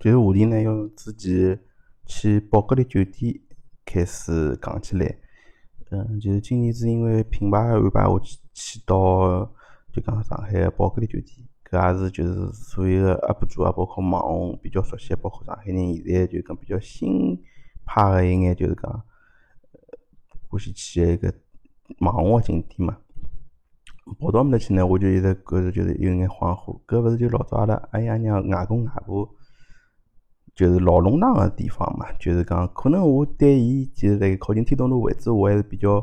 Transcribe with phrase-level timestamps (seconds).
[0.00, 1.60] 就是话题呢，要之前
[2.06, 3.38] 去宝格丽酒店
[3.84, 5.14] 开始讲起来。
[5.90, 9.44] 嗯，就是今年子因为品牌安排我去去到，
[9.92, 17.38] 就讲上海个宝格丽酒店，搿也是就是所有个 UP 主啊，包括网红比较熟悉，包括上海人现在就讲比较新
[17.84, 19.04] 派个一眼，就是讲
[20.48, 21.34] 欢喜去个一个
[21.98, 22.96] 网红个景点嘛。
[24.18, 29.28] 跑到埃面搭去呢，我就一直觉着就是有眼恍惚，搿勿是就老早阿拉阿爷娘、外公外婆，
[30.54, 32.06] 就是老弄堂个地方嘛。
[32.18, 35.94] 就是讲，可能我对伊就是辣盖靠近天东路位置，我还是比较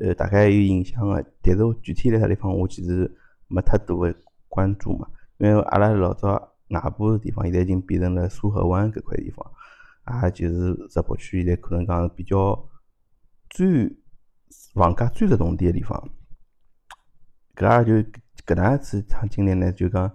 [0.00, 1.24] 呃大概有印象个。
[1.42, 3.10] 但是具体辣啥地方，我其实
[3.46, 4.14] 没太多个
[4.48, 5.08] 关注嘛。
[5.38, 9.46] 因为阿拉老早外婆个地方，现在已经变成了苏河湾搿块地方，
[10.24, 12.68] 也就是石浦区现在可能讲比较
[13.48, 13.88] 最
[14.74, 16.10] 房价最实动点个地方。
[17.54, 18.10] 搿也就
[18.46, 20.10] 搿能样子一趟经历呢，就讲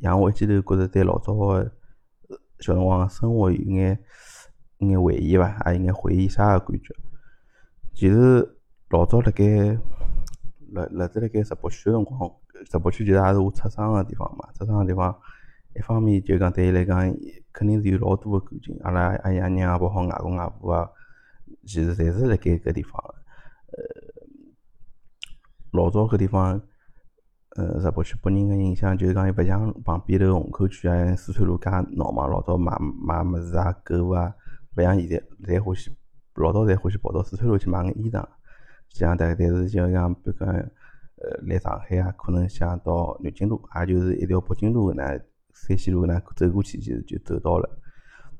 [0.00, 1.72] 让我一记头觉着对老早个
[2.62, 3.98] 小辰光生活有眼
[4.78, 6.94] 有眼回忆伐，也有眼回忆啥个感觉。
[7.92, 8.56] 其实
[8.90, 9.44] 老早辣盖
[10.70, 12.30] 辣辣子辣盖石浦区个辰光，
[12.70, 14.48] 石浦区其实也是我出生个地方嘛。
[14.52, 15.12] 出生个地方，
[15.74, 17.12] 一方面就讲对伊来讲，
[17.52, 18.78] 肯定是有老多个感情。
[18.84, 20.88] 阿拉阿爷娘啊，包括外公外婆啊，
[21.66, 23.14] 其实侪是辣盖搿地方个。
[23.72, 23.82] 呃，
[25.72, 26.62] 老早搿地方。
[27.54, 32.26] 呃，石浦区拨人个印象就是讲，伊勿像旁边头虹口区啊、四川路介闹嘛。
[32.26, 34.34] 老早买买物事啊、购物啊，
[34.74, 35.94] 勿像现在，侪欢喜
[36.36, 38.26] 老早侪欢喜跑到四川路去买眼衣裳。
[38.88, 40.70] 像但但是就像比如讲，呃，
[41.46, 45.20] 来上海啊，可能想到南京路，也就是一条北京路搿能
[45.52, 47.68] 山西路搿能走过去，其实就走到了。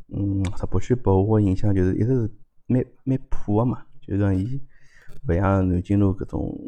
[0.08, 2.30] 嗯，石浦区拨我个印象就是一直是
[2.66, 4.58] 蛮蛮破个嘛，就讲伊
[5.28, 6.58] 勿像南京路搿种。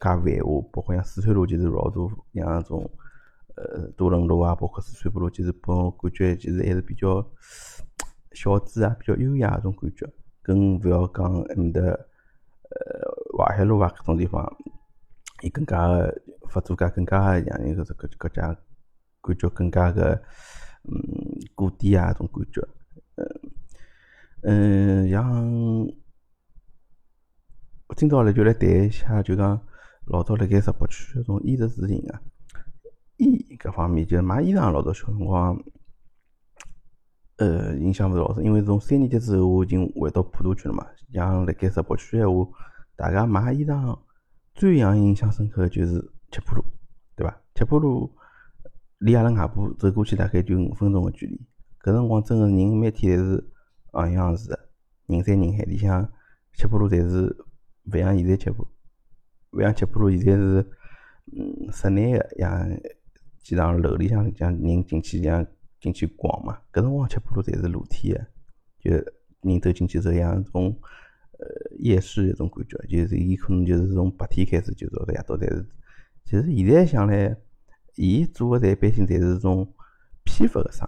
[0.00, 2.90] 介繁华，包括像四川路，就是老多像种
[3.54, 7.24] 呃多伦路啊，包括四川北路，其实拨我感觉其实还是比较
[8.32, 10.10] 小资啊，比较优雅种感觉。
[10.42, 11.98] 更勿要讲埃面搭呃
[13.36, 14.50] 淮海路啊搿种地方，
[15.42, 18.56] 伊更加个发展介更加个让人搿只搿搿家
[19.20, 20.14] 感觉更加个
[20.84, 20.94] 嗯
[21.54, 22.66] 古典啊种感觉。
[23.16, 23.26] 嗯
[24.42, 25.86] 嗯，像
[27.96, 29.60] 今朝来就来谈一下，就讲。
[30.10, 32.20] 老早辣盖石浦区搿种衣食住行啊，
[33.16, 35.56] 衣搿方面就是买衣裳，老早小辰光，
[37.36, 40.84] 呃，印象勿是老深，因为从三年级之后我已经回到普陀区了嘛。
[41.12, 42.44] 像辣盖石浦区闲话，
[42.96, 43.96] 大家买衣裳
[44.52, 46.00] 最让印象深刻个就是
[46.32, 46.64] 七浦路，
[47.14, 47.40] 对伐？
[47.54, 48.12] 七浦路
[48.98, 51.40] 离阿拉外婆走过去大概就五分钟个距离。
[51.84, 53.48] 搿辰光真个人每天侪是
[53.92, 54.58] 昂扬个，
[55.06, 56.10] 人山人海，里向
[56.54, 57.46] 七浦路侪是
[57.84, 58.66] 勿像现在七浦。
[59.52, 60.66] 勿像七浦路现在是，
[61.32, 62.80] 嗯，室内个，像
[63.42, 65.44] 机场楼里向像人进去像
[65.80, 66.58] 进去逛嘛。
[66.72, 68.14] 搿辰光七浦路侪是露天
[68.80, 69.12] 个，就
[69.42, 70.76] 人走进去之后像种
[71.32, 71.46] 呃
[71.78, 75.66] 夜市一种感觉，就是伊可能就是从白天开始就到夜到侪是。
[76.24, 77.36] 其实现在想来，
[77.96, 79.66] 伊做个侪一般性侪是种
[80.24, 80.86] 批发个生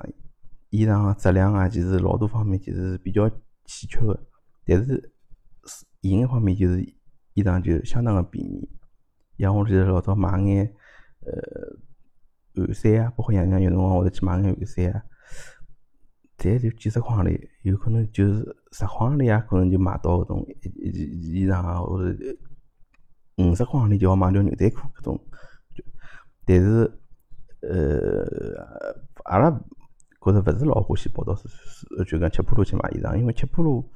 [0.71, 3.29] 意，衣裳个质量啊，其实老多方面其实是比较
[3.65, 4.21] 欠缺个，
[4.65, 5.13] 但是
[6.03, 6.95] 另一方面就是。
[7.35, 8.69] 衣裳就相当个便宜，
[9.39, 10.75] 像我记得老早买眼
[11.21, 11.33] 呃
[12.55, 15.03] 汗衫啊，包括像像有辰光会得去买眼汗衫啊，
[16.37, 18.41] 侪就几十块钿，有可能就是
[18.73, 22.15] 十块钿啊，可能就买到搿种衣衣裳啊，或者
[23.39, 25.21] 五十块钿就要买条牛仔裤搿种。
[26.45, 26.93] 但是
[27.63, 28.27] 呃，
[29.25, 29.51] 阿拉
[30.21, 31.35] 觉着勿是老欢喜跑到
[32.05, 33.91] 就讲七浦路去买衣裳，因为七浦路。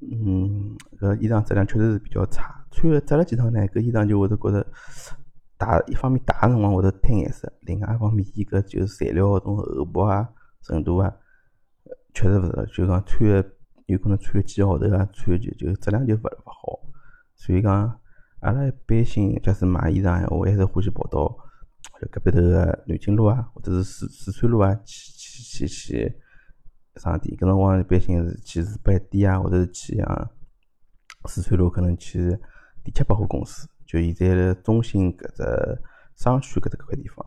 [0.00, 4.66] 嗯，搿衣裳质量确实是比较差，穿了折了几趟呢，搿衣裳就会得觉着
[5.56, 10.28] 大一方面大个辰光会得褪颜色，另外一方面伊搿就是材料搿种厚薄啊、
[10.62, 11.12] 程度啊，
[12.14, 13.50] 确实勿是，就讲穿个
[13.86, 16.80] 有可能穿个几个号头啊，穿就就质量就勿勿好。
[17.34, 17.98] 所以讲，
[18.40, 21.36] 阿拉一般性假使买衣裳，我还是欢喜跑到
[22.10, 26.20] 隔壁头个南京路啊，或者是四四川路啊去去去去
[26.96, 30.30] 商店，搿辰光一般性是去四百店啊，或者是去像
[31.26, 32.36] 四川路可能去
[32.82, 35.82] 第七百货公司，就现在的中心搿只
[36.16, 37.24] 商圈搿只搿块地方。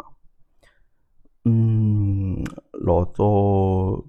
[1.45, 2.43] 嗯，
[2.73, 4.03] 老早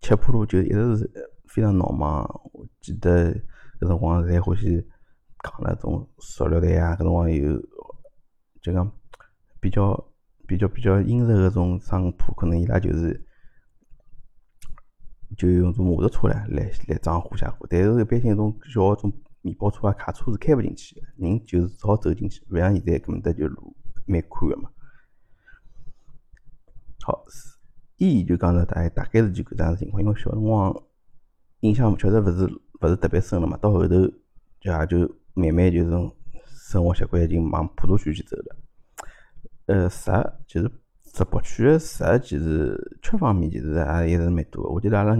[0.00, 1.10] 七浦路就一直是
[1.48, 2.22] 非常闹忙，
[2.52, 3.32] 我记得
[3.80, 4.86] 搿辰光侪欢喜
[5.38, 7.60] 扛那种塑料袋啊，搿辰光有
[8.60, 8.92] 就讲
[9.60, 10.12] 比较
[10.46, 13.26] 比较比较阴热搿种商铺，可能伊拉就是。
[15.36, 23.76] 就用种摩托车来来来装货下货，但是一般性种小种面包车啊、卡车是开勿进去个，人就是只好走进去，勿像现在搿么搭就路
[24.06, 24.70] 蛮宽个嘛。
[27.00, 27.24] 好，
[27.96, 30.74] 伊就讲了，大概大概是就搿样子情况，因为小辰光
[31.60, 32.44] 印象确实勿是
[32.80, 34.00] 勿是特别深了嘛，到后头就
[34.60, 34.98] 也就
[35.34, 36.14] 慢慢就种
[36.46, 38.56] 生活习惯已经往普陀区去走了。
[39.66, 40.10] 呃，十
[40.46, 40.70] 其实
[41.14, 43.74] 石博区个食其实吃方面其实
[44.06, 44.70] 也一直蛮多个。
[44.70, 45.14] 我记得阿拉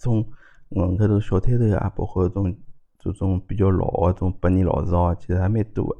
[0.00, 0.26] 从
[0.70, 2.56] 门口头小摊头啊，包括种
[2.98, 5.96] 这种比较老个种百年老字号，其实还蛮多个。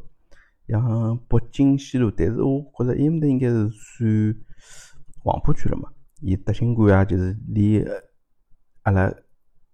[0.68, 4.36] 像北京西路，但是我觉着埃面搭应该是算
[5.22, 5.90] 黄浦区了嘛。
[6.22, 7.84] 伊德兴馆啊，就是离
[8.82, 9.12] 阿拉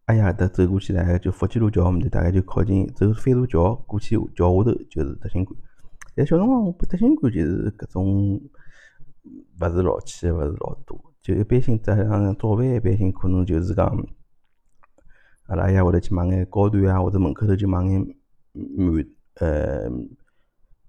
[0.06, 5.56] 阿爷搭走过去大概，就福建路桥埃面搭，大概就靠近走飞渡桥过去桥下头就是德兴馆。
[6.14, 8.40] 但小辰光我德兴馆就是搿种
[9.60, 13.86] 勿是老去，勿是老多，就一般性早上早饭一般性可能就是讲
[15.46, 18.00] 阿拉爷会得去买眼糕团啊，或者门口头就买眼
[18.54, 19.90] 馒呃。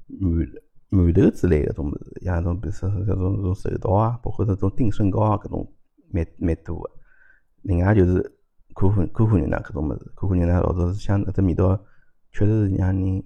[0.09, 0.49] 馒
[0.89, 5.69] 馒头之类个种物事，像种比如说搿种种寿桃啊，包括搿种定胜糕啊，搿种
[6.09, 6.89] 蛮蛮多个。
[7.63, 8.21] 另外就是
[8.73, 11.77] 可可可可牛奶搿种物事，可可牛奶老早是相搿只味道，
[12.31, 13.21] 确实是让人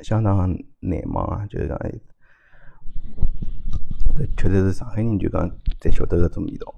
[0.00, 0.36] 相当
[0.80, 1.46] 难忘啊！
[1.46, 1.78] 就是讲，
[4.36, 5.48] 确实是上海人就讲
[5.80, 6.74] 才晓得搿种味道。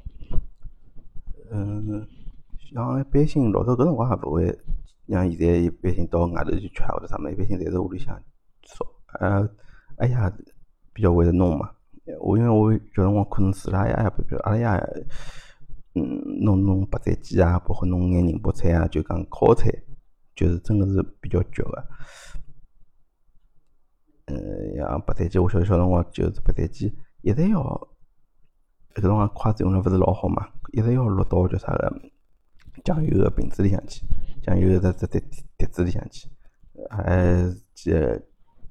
[1.50, 2.06] 嗯，
[2.72, 4.58] 像一般性老早搿辰光也勿会
[5.08, 8.14] 像现在一般性到外头去吃或者啥物事，一般性侪是屋里向
[8.64, 8.86] 烧。
[9.20, 9.48] 呃，
[9.96, 10.32] 哎呀，
[10.92, 11.70] 比较会得弄嘛。
[12.20, 14.66] 我因为我小辰光可能住辣阿爷，比如阿拉爷，
[15.94, 16.02] 嗯，
[16.42, 19.70] 弄弄白斩鸡啊，包括弄眼宁波菜啊，就讲烤菜，
[20.34, 21.88] 就是真个是比较绝个。
[24.26, 26.92] 嗯，像白斩鸡，我小小辰光就是白斩鸡，
[27.22, 27.88] 一直要，
[28.94, 31.92] 搿辰光筷子用了勿是老好嘛，一直要落到叫啥个
[32.84, 34.04] 酱油个瓶子里向去，
[34.42, 35.22] 酱油个只只碟
[35.56, 36.28] 碟子里向去，
[36.90, 37.34] 还
[37.74, 37.92] 记。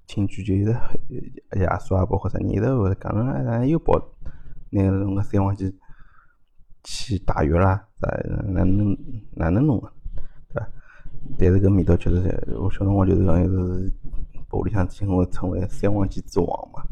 [0.07, 0.71] 亲戚就一直
[1.57, 3.93] 爷叔啊，包括啥人，一直会讲侬哎又跑
[4.71, 5.73] 拿侬个三黄鸡
[6.83, 8.09] 去打药啦，啥
[8.51, 8.97] 哪能
[9.31, 9.89] 哪能弄个，
[10.49, 10.69] 对伐？
[11.39, 13.89] 但是搿味道确实是，我小辰光就是讲是
[14.51, 16.83] 屋里向称我称为三黄鸡之王嘛。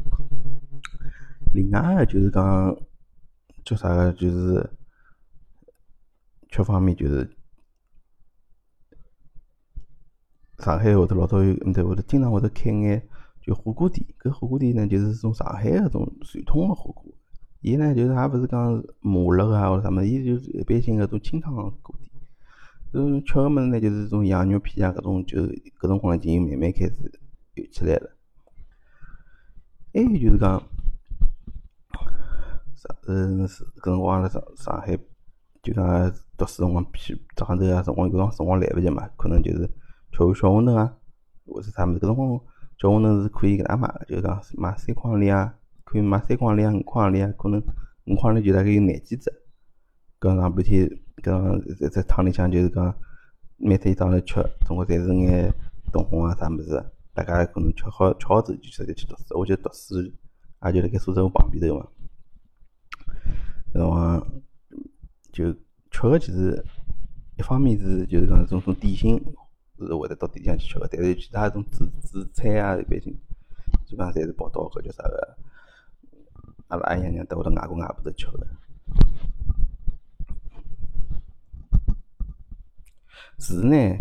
[1.52, 2.76] 另外个就是讲
[3.64, 4.70] 叫啥个，就是
[6.50, 7.36] 吃方面就是。
[10.58, 13.08] 上海会得老早有，面头会得经常会得开眼
[13.40, 14.06] 就火锅店。
[14.18, 17.10] 搿火锅店呢，就是从上海搿种传统个火锅。
[17.62, 22.10] 伊呢，就是也勿是讲麻辣啊或者啥物事，伊就是一般性搿种清汤锅底。
[22.92, 25.38] 种吃个物事呢，就是种羊肉片啊，搿种就
[25.80, 26.94] 搿辰光已经慢慢开始
[27.54, 28.10] 有起来了。
[29.94, 30.62] 还有就是讲，
[32.80, 34.96] 上嗯搿辰光辣上上海，
[35.62, 39.70] 就讲读书辰光屁早上头啊，辰光有辰光辰光来勿及嘛，可能就是。
[40.12, 40.92] 吃碗小馄饨啊，
[41.46, 42.00] 或者啥物事？
[42.00, 42.40] 搿辰光
[42.76, 45.54] 小馄饨是可以搿能买个，就是讲买三块钿啊，
[45.84, 47.62] 可以买三块钿啊，五块钿啊，可能
[48.06, 49.30] 五块钿就大概有廿几只。
[50.18, 50.90] 搿上半天，
[51.22, 52.92] 搿在在汤里向就是讲
[53.56, 55.54] 每天一早头吃，总归侪是眼
[55.92, 56.84] 冻红啊啥物事，
[57.14, 59.38] 大家可能吃好吃好之后就直接去读书。
[59.38, 61.86] 我记得读书也就辣盖宿舍旁边头嘛。
[63.72, 64.42] 搿辰光
[65.32, 65.52] 就
[65.90, 66.64] 吃个其实
[67.36, 69.20] 一方面是就是讲种种点心。
[69.82, 73.18] 是会得到店里向去吃个，但是其他种主主菜啊，一般性
[73.86, 75.38] 基本上侪是跑到搿叫啥个，
[76.68, 78.46] 阿拉阿爷娘带或者外公外婆头吃个。
[83.38, 83.96] 住呢，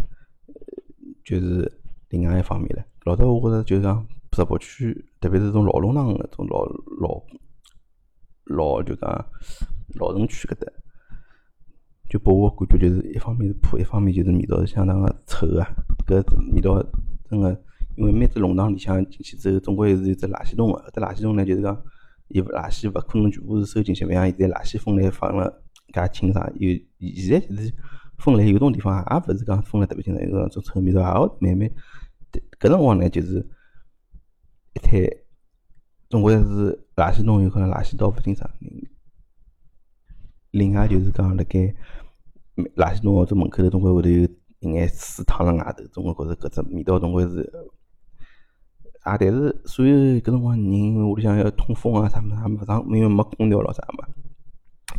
[1.24, 1.72] 就是
[2.10, 2.84] 另外一方面了。
[3.06, 6.66] 老早我觉着就是讲石博区，特别是种老弄堂搿种老
[7.00, 7.24] 老
[8.50, 9.10] 老就讲
[9.96, 10.72] 老城区搿搭。
[12.10, 15.64] 就拨我感觉就是一方面是破，一方面就是味道是相当个臭个。
[16.08, 16.24] 搿
[16.56, 16.84] 味道
[17.30, 17.52] 真个，
[17.96, 20.80] 因为每只弄堂里向进去之后，总归是有只垃圾桶个。
[20.90, 21.80] 搿只垃圾桶呢，就是讲，
[22.30, 25.62] 伊垃圾勿可能全部是收进去，勿像现在垃圾分类放了
[25.94, 26.52] 介清爽。
[26.56, 26.70] 有
[27.16, 27.72] 现在其实
[28.18, 31.70] 分类有种地方也勿是讲分了特别清爽，有种臭味道也会慢慢。
[32.60, 33.48] 搿辰光呢，就是
[34.74, 35.00] 一摊，
[36.10, 38.50] 总归是垃圾桶有可能垃圾到勿清爽。
[40.52, 41.74] 另外就是讲辣盖。
[42.76, 44.28] 垃圾桶或者门口头总归会有
[44.60, 47.50] 一眼水淌辣外头，总归觉着搿只味道总归是
[49.04, 49.18] 啊。
[49.18, 54.06] 但是所有搿辰光人，屋里向要通风啊，啥物事，勿上，因为没空调咯啥嘛，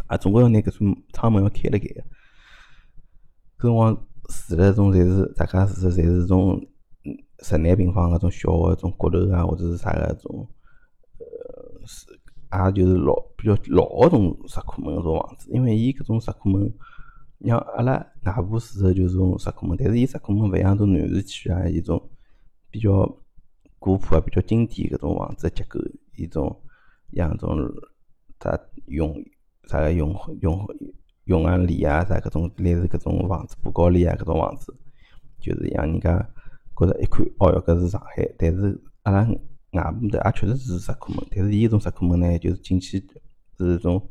[0.06, 2.00] 啊，总归要拿搿种窗门要开辣盖个。
[3.58, 3.94] 搿辰光
[4.48, 6.58] 住了种侪是大家住的侪是种
[7.40, 10.48] 十来平方搿种小个种阁楼啊，或者是啥个种
[11.90, 12.06] 是，
[12.52, 16.72] 也就是老比较老个种石库门搿种房子，因为伊搿种石库门。
[17.42, 17.94] 像阿拉
[18.24, 21.98] 外婆住的就是种石库门，但是伊石库门勿像种南市区啊，一种
[22.70, 22.90] 比较
[23.78, 25.80] 古朴啊、比较经典搿种房子结构，
[26.16, 26.54] 一种
[27.14, 27.56] 像种
[28.40, 29.16] 啥用
[29.64, 30.68] 啥个永永
[31.24, 34.76] 永安里啊，啥搿种类似搿种房子，布高里啊搿种房子，
[35.40, 36.18] 就是让人家
[36.76, 38.28] 觉着一看，哦哟，搿是上海。
[38.36, 39.26] 但是阿拉
[39.72, 43.04] 外婆的也确实是石库门，但是伊搿种石库门呢，就是进去
[43.58, 44.08] 是种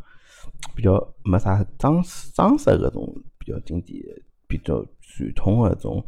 [0.76, 4.02] 比较没啥装饰装饰搿种比较经典、
[4.48, 6.06] 比较传统个种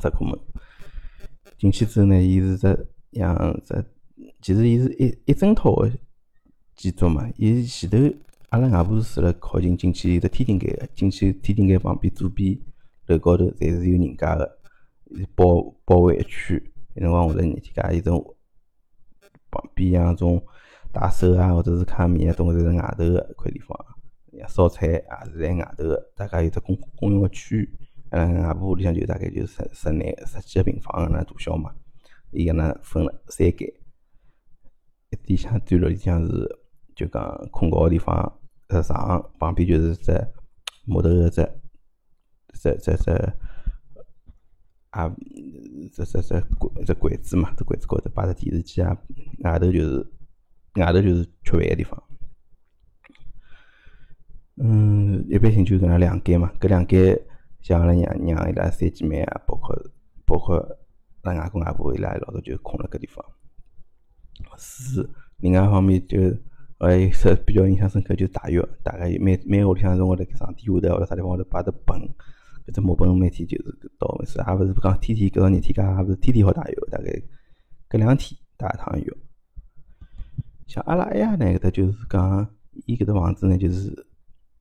[0.00, 0.38] 石库门。
[1.58, 3.84] 进去之后呢，伊是只像只，
[4.40, 5.90] 其实伊是一一整套个
[6.76, 7.96] 建筑嘛，伊前头。
[8.50, 12.58] 阿拉外婆是住辣靠近进去有只天顶间个，进去天井盖旁边左边
[13.06, 14.58] 楼高头侪是有人家个，
[15.36, 16.60] 包包围一圈。
[16.94, 18.36] 有辰光会得热天介，有种
[19.50, 20.42] 旁边像种
[20.92, 23.78] 打手啊，或者是卡米啊，总归侪是外头个一块地方。
[24.48, 27.78] 烧菜也是在外头个，大概有只公公用个区域。
[28.10, 31.74] 阿拉外婆屋里向就大概就十十内十几个平方个那大小嘛，
[32.30, 33.72] 伊搿能分了三间，
[35.10, 36.58] 一点向段落里向是
[36.94, 38.36] 就讲困觉个地方。
[38.68, 40.12] 只床旁边就是只
[40.86, 41.42] 木头个只
[42.54, 43.32] 只只只
[44.90, 45.08] 啊，
[45.92, 48.96] 只只只柜只柜子嘛，只柜子高头摆只电视机啊，
[49.44, 50.06] 外头就是
[50.74, 52.02] 外头就是吃饭个地方。
[54.56, 57.18] 嗯，一般性就搿能两间嘛，搿两间
[57.60, 59.74] 像阿拉娘娘伊拉三姐妹啊，包括
[60.26, 60.56] 包括
[61.22, 63.24] 阿拉外公外婆伊拉老早就困辣搿地方。
[64.56, 66.18] 是另外一方面就。
[66.82, 72.00] 还有是比较印象深刻，就是大浴，大概每每个屋里向从我辣盖上天下头或者啥地方头摆只盆，
[72.70, 77.22] 只木盆每天就是倒，是也勿是讲天天搿种热天介，也勿是天天好打浴，大概
[77.88, 79.12] 隔两天打一趟浴。
[80.66, 82.48] 像阿拉埃呀呢，搿搭就是讲，
[82.86, 84.06] 伊搿只房子呢，就是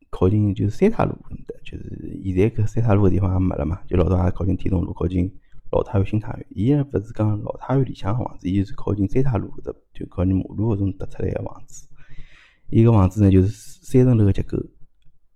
[0.09, 1.11] 靠近就是三塔路
[1.45, 5.31] 的，就是现在搿三塔路个地方也没了嘛，就老早也靠近天通路，靠近
[5.71, 6.45] 老太院、新太院。
[6.49, 11.87] 伊也勿是讲老太院里向个房子，伊是靠近三塔路搿搭，就靠近马路搿种搭出来个房子。
[12.71, 14.57] 伊个房子呢，就是三层楼个结构，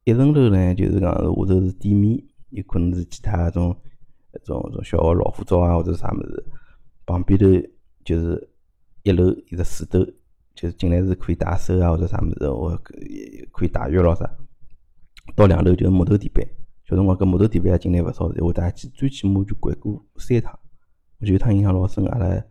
[0.06, 2.24] 一层楼呢，就是讲下头是店面，
[2.54, 3.76] 有可能是其他种
[4.34, 6.46] 一种种小个老虎灶啊，或者啥物事。
[7.06, 7.46] 旁边头
[8.06, 8.50] 就是
[9.04, 10.04] 一楼一个水斗，
[10.56, 12.76] 就是进来是可以打手啊，或者啥物事，或
[13.52, 14.30] 可以打浴咯啥。
[15.36, 16.46] 到两楼就是木头地板，
[16.86, 20.58] 小辰光搿木头地板也进来勿少，我大概去最起码就掼过三趟，
[21.20, 22.44] 我就一趟印象老深，阿拉爷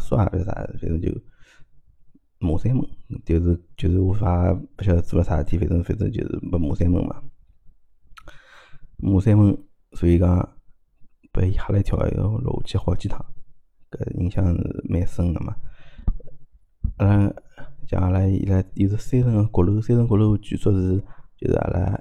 [0.00, 1.10] 叔啊，还是啥，反正就。
[2.40, 2.88] 马山门
[3.24, 7.20] 就是就是我啥不晓得做了啥事体，反正反正就是没马山门嘛。
[8.98, 9.56] 马山门，
[9.92, 10.56] 所以讲
[11.32, 13.24] 被吓了一跳，要落下去好几趟，
[13.90, 15.54] 搿印象是蛮深个嘛。
[16.98, 17.32] 阿拉
[17.86, 21.02] 像阿拉伊拉有只三层个阁楼，三层阁楼据说是
[21.36, 22.00] 就是阿拉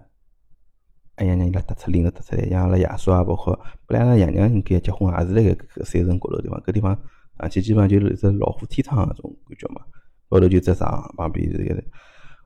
[1.16, 7.00] 阿爷娘伊拉搭出领着搭出来，像阿拉爷叔啊，包括本来阿拉爷娘应该结婚也是辣盖搿三层阁楼地方，搿地方
[7.40, 9.82] 上去基本上就是一只老虎天窗搿种感觉嘛。
[10.30, 11.84] 高头就只床，旁边是个。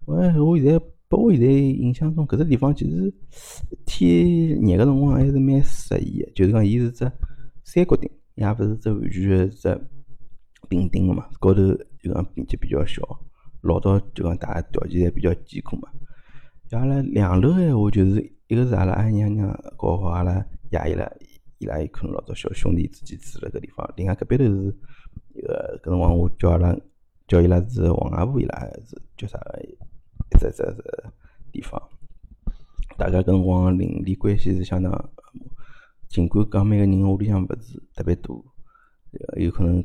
[0.05, 0.15] 我
[0.45, 3.13] 我现在，拨我现在印象中，搿只地方其实
[3.85, 6.31] 天热个辰光还是蛮适宜个。
[6.31, 6.99] 就是讲，伊是只
[7.65, 9.81] 三角顶，也勿是只完全个只
[10.69, 11.27] 平顶个嘛。
[11.41, 11.61] 高头
[11.99, 13.01] 就讲面积比较小，
[13.59, 15.89] 老早就讲大家条件侪比较艰苦嘛。
[16.71, 20.35] 阿拉两楼个闲话，就是一个是阿拉阿娘娘，搞好阿拉
[20.69, 21.11] 爷伊拉，
[21.57, 23.93] 伊拉有可能老早小兄弟之间住辣搿地方。
[23.97, 24.73] 另外搿边头是
[25.35, 26.73] 一个搿辰光我叫阿拉。
[27.27, 29.77] 叫伊拉是王阿婆，伊拉是叫啥个一
[30.37, 31.00] 只只只，
[33.01, 35.09] 大家搿辰光邻里关系是相当，
[36.07, 38.45] 尽管讲每个人屋里向勿是特别多，
[39.37, 39.83] 有可能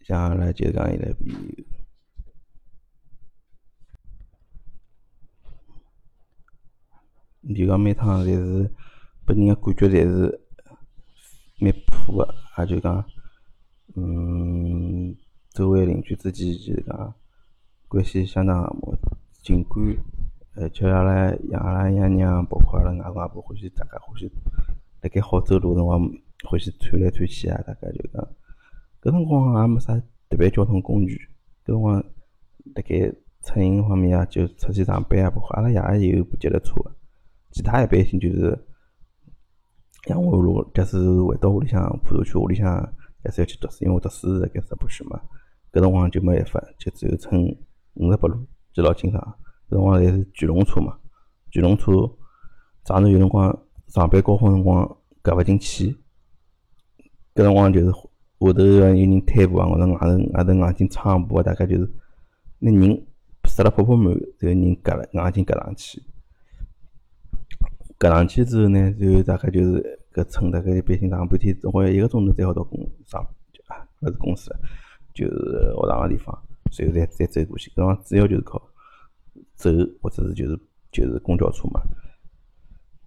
[0.00, 1.32] 像阿拉就讲伊拉比，
[7.42, 8.68] 如讲每趟侪是
[9.24, 10.40] 拨人个感觉侪是
[11.60, 13.04] 蛮破个，也就讲，
[13.94, 15.16] 嗯。
[15.52, 17.14] 周围邻居之间就是讲
[17.88, 18.96] 关系相当和睦，
[19.42, 19.84] 尽管
[20.54, 24.30] 呃叫阿拉让阿拉爷娘，包括阿拉外公外婆欢喜大家欢喜
[25.00, 26.00] 辣盖好走路辰光
[26.44, 28.26] 欢喜窜来窜去啊，大概就讲
[29.00, 29.96] 搿辰光也没啥
[30.28, 31.16] 特别交通工具，
[31.64, 32.04] 搿辰光
[32.74, 33.10] 辣盖
[33.42, 36.90] 出行方面啊，就出去上班啊，包括阿拉爷也有部脚踏车个，
[37.52, 38.66] 其他一般性就是
[40.04, 42.66] 像我如果假使回到屋里向普陀区屋里向，
[43.22, 45.20] 还是要去读书，因为读书辣盖石浦区嘛。
[45.72, 47.40] 搿辰光就没办法，就只有乘
[47.94, 49.36] 五十八路，记老清爽。
[49.70, 50.98] 搿辰光侪是巨龙车嘛，
[51.50, 51.92] 巨龙车
[52.82, 55.96] 早上有辰光上班高峰辰光夹勿进去，
[57.34, 61.88] 搿辰光就是下头有人推步啊，或者外头外头硬劲撑步啊，大概就是
[62.58, 63.06] 那人
[63.44, 66.02] 塞了泡泡满，这个人夹了硬劲夹上去，
[67.98, 73.22] 夹上去之后呢，然后大概就是搿乘大概一般性上半天，总归一个钟头才好到公上，
[73.68, 74.50] 啊，勿是公司。
[75.12, 76.36] 就是学堂个地方，
[76.70, 77.68] 随后再再走过去。
[77.72, 78.62] 搿辰光主要就是靠
[79.60, 80.58] 走，或者是就是
[80.90, 81.80] 就是公交车嘛。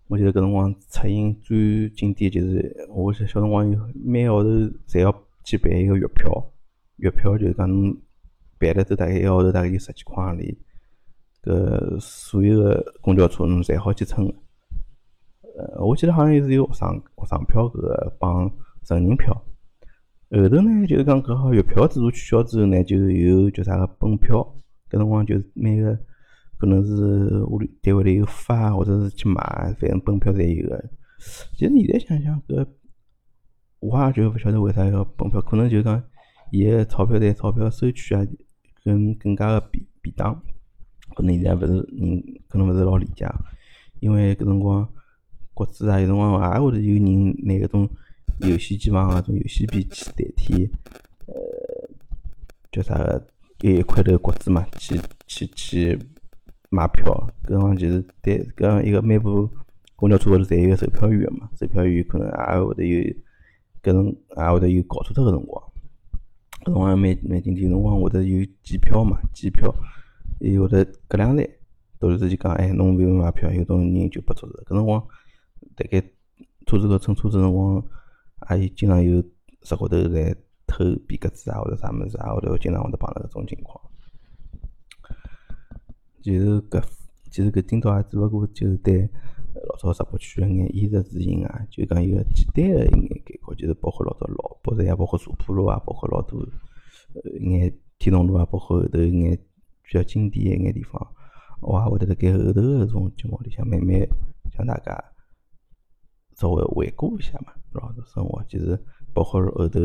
[0.07, 4.49] 我记得搿辰光出行最经典就是，我小辰光每个号头
[4.87, 5.11] 侪要
[5.43, 6.31] 去办一个月票，
[6.97, 7.67] 月票就是讲
[8.59, 10.55] 办了都大概一个号头大概有十几块行钿，
[11.43, 14.31] 搿所有个公交车侬侪好去乘。
[15.55, 18.51] 呃，我记得好像是有学生学生票搿个帮
[18.83, 19.33] 成人票。
[20.29, 24.43] 后头呢，就是讲搿好月票制度取消之后呢，就有叫啥个本票。
[24.89, 25.97] 搿辰光就是每个
[26.63, 30.81] 可能是屋里单位里有发，或者是去买，反正本票侪有个。
[31.57, 32.65] 其实现在想想，搿
[33.79, 36.01] 我也就勿晓得为啥要本票，可能就讲
[36.51, 38.25] 伊个钞票对钞票收取啊，
[38.85, 40.41] 更更加个便便当。
[41.13, 43.29] 可能现在勿是人，可能勿是老理解，
[43.99, 44.87] 因为搿辰光
[45.53, 47.89] 国资啊，有辰光也会有人拿搿种。
[48.39, 50.67] 游戏机房啊，种游戏币去代替，
[51.27, 51.35] 呃，
[52.71, 53.27] 叫啥个
[53.61, 55.99] 一一块头国资嘛，去去去
[56.73, 57.03] 买票。
[57.43, 59.49] 搿辰光就是对搿一个每部
[59.95, 63.13] 公交车高头侪有个售票员嘛，售票员可能也会得有
[63.83, 64.05] 搿种
[64.37, 65.63] 也会得有搞错脱个辰光。
[66.61, 69.73] 搿辰光蛮蛮经典，辰光会得有检票嘛，检票，
[70.39, 71.47] 伊会得隔两站，
[71.99, 74.55] 到时就讲，哎，侬勿用买票，有种人就不做事。
[74.65, 75.01] 搿辰光
[75.75, 76.01] 大概
[76.65, 77.83] 车子高乘车子辰光。
[78.49, 79.23] 也经常有
[79.61, 80.35] 石高头来
[80.67, 83.79] 偷皮夹子啊，或者啥物事啊，或者经常会得碰到搿种情况。
[86.23, 86.81] 就是搿，
[87.29, 89.09] 其实搿今朝也只勿过就是对
[89.69, 96.39] 老早石北区个眼衣食住行啊，就讲一个简单个一眼概括，就是包括老早老北站啊，包括茶浦路啊，包括老多
[97.13, 99.37] 呃眼天通路啊，包括后头一眼
[99.83, 101.07] 比较经典个一眼地方，
[101.59, 103.99] 我也会得辣盖后头个种节目里向慢慢
[104.55, 105.03] 向大家
[106.37, 107.53] 稍微回顾一下嘛。
[107.73, 108.79] 老早生活，其实
[109.13, 109.79] 包括后头，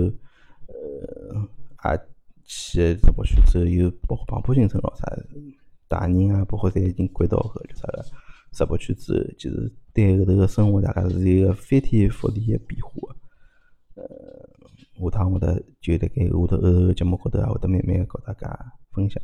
[0.66, 1.99] 呃，也
[2.45, 5.04] 去石北区之后，有包括庞浦新村咯啥，
[5.88, 8.04] 大人啊，包括侪已经归到搿叫啥个
[8.52, 13.15] 直播区之后，其实对后头个生活大概是一个翻天覆地个变化。
[13.95, 14.04] 呃，
[15.00, 19.23] 下趟我得就辣盖下头后头个节目高头，也会得慢慢个告大家分享。